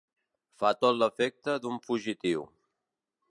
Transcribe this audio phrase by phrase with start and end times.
[0.61, 2.47] Fa tot l'efecte d'un fugitiu.